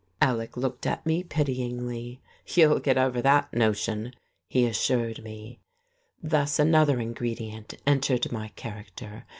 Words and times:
Alec 0.19 0.57
looked 0.57 0.87
at 0.87 1.05
me 1.05 1.23
pityingly. 1.23 2.19
"You'll 2.47 2.79
get 2.79 2.97
over 2.97 3.21
that 3.21 3.53
notion," 3.53 4.15
he 4.49 4.65
assured 4.65 5.23
me. 5.23 5.59
Thus 6.23 6.57
another 6.57 6.99
ingredient 6.99 7.75
entered 7.85 8.31
my 8.31 8.47
character. 8.55 9.27